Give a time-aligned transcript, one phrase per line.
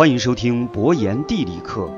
[0.00, 1.90] 欢迎收听博言地理课。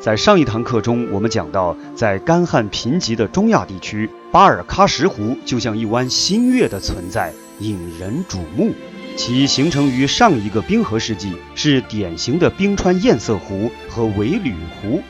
[0.00, 8.72] 在上一堂课中，我们讲到，在干旱贫瘠的中亚地区，巴尔喀什湖就像一湾新月的存在，引人瞩目。
[9.14, 15.02] 其形成于上一个冰河世纪，是典型的冰川堰塞湖和围铝湖。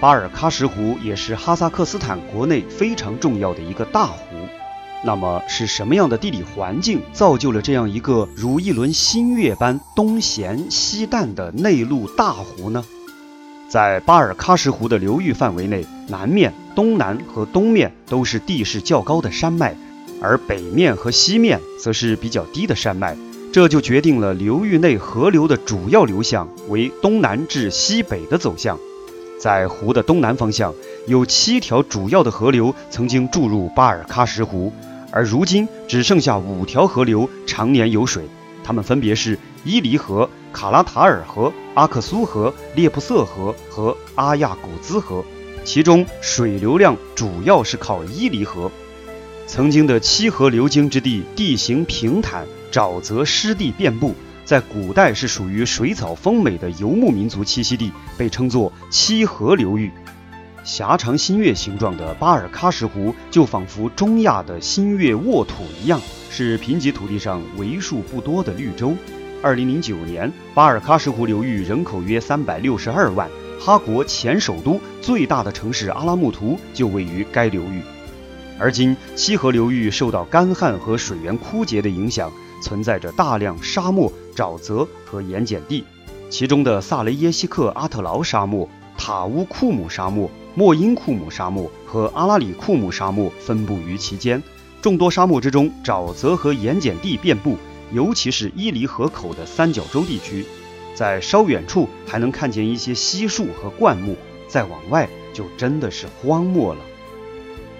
[0.00, 4.24] 巴尔喀什湖也是哈萨克斯坦国内非常重要的一个大湖。
[5.02, 12.84] 那么是什么样的地理环境造就了这样一个如一轮新月般东咸西淡的内陆大湖呢？
[13.68, 19.74] 在巴尔喀什湖的流域范围内，南面、东南和东面都是地势较高的山脉，
[20.20, 23.16] 而北面和西面则是比较低的山脉，
[23.52, 28.76] 这就决定了流域内河流的主要流向为东南至西北的走向。
[29.40, 30.74] 在湖的东南方向，
[31.06, 34.70] 有七条主要的河流曾经注入巴尔喀什湖。
[35.10, 38.24] 而如今只剩下五条河流常年有水，
[38.62, 45.24] 它们分别是伊犁河、卡拉塔尔河、阿克苏河、列布瑟河和阿亚古兹河。
[45.62, 48.70] 其中水流量主要是靠伊犁河。
[49.46, 59.90] 曾经的七河流经之地，地形平坦，沼泽湿地遍布，在古代是属于水草丰美的游牧民族栖息地，被称作七河流域。
[60.70, 68.94] 狭长新月形状的巴尔喀什湖，就仿佛中亚的新月沃土一样，是贫瘠土地上为数不多的绿洲。
[69.42, 77.82] 二零零九年，巴尔喀什湖流域人口约三百六十二万，哈国前首都、最大的城市阿拉木图就位于该流域。
[78.56, 82.30] 而今，西河流域受到干旱和水源枯竭的影响，
[82.62, 85.82] 存在着大量沙漠、沼泽和盐碱地，
[86.30, 90.30] 其中的萨雷耶西克阿特劳沙漠、塔乌库姆沙漠。
[90.54, 94.42] 莫因库姆沙漠和阿拉里库姆沙漠分布于其间，
[94.82, 97.56] 众多沙漠之中，沼泽和盐碱地遍布，
[97.92, 100.44] 尤其是伊犁河口的三角洲地区，
[100.94, 104.16] 在稍远处还能看见一些稀树和灌木，
[104.48, 106.80] 再往外就真的是荒漠了。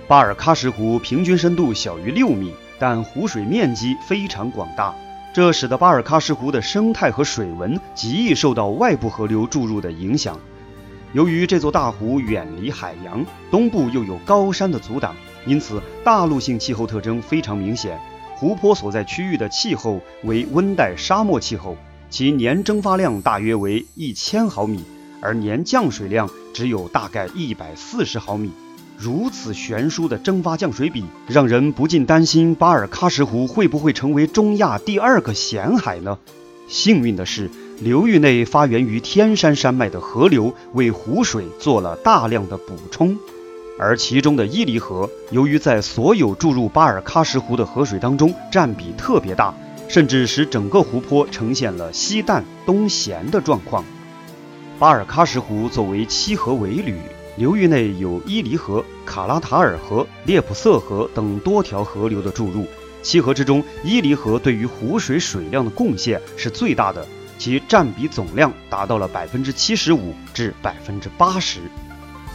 [0.06, 4.95] 巴尔喀什湖平均深度小于六米，但湖水面积非常广大，
[5.34, 10.39] 这使得巴尔喀什湖的生态和水文极易受到外部河流注入的影响。
[11.12, 17.98] 由于这座大湖远离海洋，东部又有高山的阻挡，因此大陆性气候特征非常明显。
[18.37, 21.76] 湖泊所在区域的气候为温带沙漠气候，
[22.10, 24.84] 其年蒸发量大约为一千毫米，
[25.21, 28.53] 而年降水量只有大概一百四十毫米。
[28.97, 36.19] 如此悬殊的蒸发降水比，让人不禁担心巴尔喀什湖会不会成为中亚第二个咸海呢？
[36.69, 37.50] 幸运的是。
[37.81, 43.17] 流域内发源于天山山脉的河流为湖水做了大量的补充，
[43.79, 49.55] 而其中的伊犁河由于在所有注入巴尔喀什湖的河水当中占比特别大，
[49.89, 53.83] 甚至使整个湖泊呈现了西淡东咸的状况。
[54.79, 56.99] 巴尔喀什湖作为七河尾吕，
[57.39, 62.67] 流域内有伊犁河、卡拉塔尔河、列普瑟河等多条河流的注入。
[63.01, 67.07] 七河之中，伊犁河对于湖水水量的贡献是最大的。
[67.41, 71.61] 其占比总量达到了百分之七十五至百分之八十。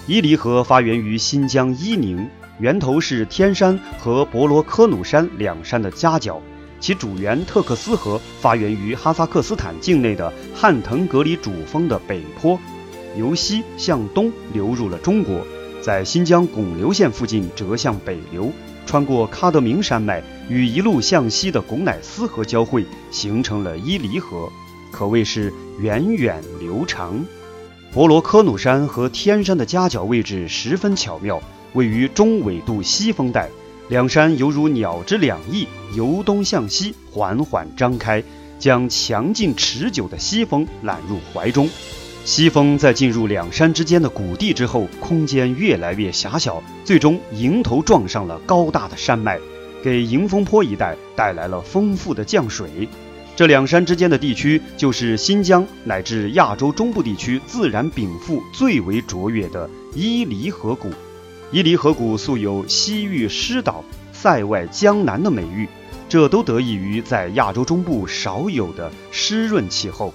[0.07, 2.27] 伊犁河发源于新疆伊宁，
[2.59, 6.41] 源头是天山和博罗科努山两山的夹角。
[6.79, 12.59] 其主源特克斯河发源于哈萨克斯坦境内的汉腾格里主峰的北坡，
[13.15, 15.45] 由西向东流入了中国，
[15.81, 18.51] 在新疆巩留县附近折向北流，
[18.87, 24.51] 穿过喀德明山脉，与一路向西的巩乃斯河交汇，形成了伊犁河。
[24.95, 27.25] 可谓是源远流长，
[27.91, 31.41] 博罗科努山和天山的夹角位置十分巧妙，
[31.73, 33.49] 位于中纬度西风带，
[33.89, 38.23] 两山犹如鸟之两翼，由东向西缓缓张开，
[38.57, 41.67] 将强劲持久的西风揽入怀中。
[42.23, 49.37] 西风在进入两山之间的谷地之后，空间越来越狭小，最终迎头撞上了高大的山脉，
[49.83, 52.87] 给迎风坡一带带来了丰富的降水。
[53.35, 60.89] 这两山之间的地区，就是新疆乃至亚洲中部地区自然禀赋最为卓越的伊犁河谷。
[61.51, 63.83] 伊犁河谷素有“西域狮岛，
[64.13, 65.67] 塞外江南”的美誉，
[66.07, 70.13] 这都得益于在亚洲中部少有的湿润气候。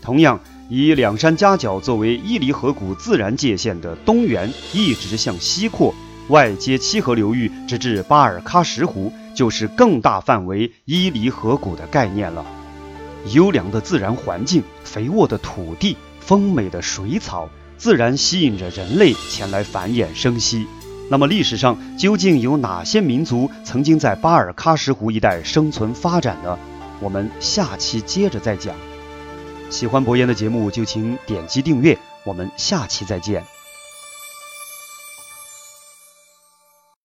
[0.00, 5.92] 同样，以两山夹角作为伊犁河谷自然界限的东缘，一直向西扩，
[6.28, 9.12] 外接七河流域，直至巴尔喀什湖。
[9.34, 12.44] 就是更大范围伊犁河谷的概念了。
[13.32, 20.66] 优良的自然环境、肥沃的土地、丰美的水草，自然吸引着人类前来繁衍生息。
[21.08, 26.58] 那么，历史上究竟有哪些民族曾经在巴尔喀什湖一带生存发展呢？
[26.98, 28.74] 我们下期接着再讲。
[29.70, 33.57] 喜欢博言的节目就请点击订阅，我们下期再见。